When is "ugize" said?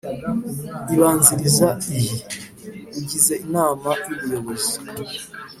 2.99-3.33